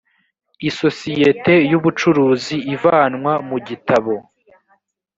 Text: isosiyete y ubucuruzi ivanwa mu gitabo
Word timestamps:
isosiyete 0.69 1.53
y 1.71 1.73
ubucuruzi 1.77 2.55
ivanwa 2.75 3.33
mu 3.49 3.57
gitabo 3.67 4.13